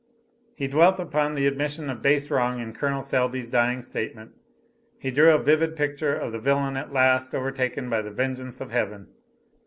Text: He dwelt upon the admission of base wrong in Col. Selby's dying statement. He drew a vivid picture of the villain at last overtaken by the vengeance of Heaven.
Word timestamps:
He 0.55 0.67
dwelt 0.67 0.99
upon 0.99 1.35
the 1.35 1.45
admission 1.45 1.87
of 1.87 2.01
base 2.01 2.31
wrong 2.31 2.59
in 2.59 2.73
Col. 2.73 3.03
Selby's 3.03 3.51
dying 3.51 3.83
statement. 3.83 4.31
He 4.97 5.11
drew 5.11 5.29
a 5.31 5.37
vivid 5.37 5.75
picture 5.75 6.15
of 6.15 6.31
the 6.31 6.39
villain 6.39 6.75
at 6.75 6.91
last 6.91 7.35
overtaken 7.35 7.87
by 7.87 8.01
the 8.01 8.09
vengeance 8.09 8.59
of 8.61 8.71
Heaven. 8.71 9.09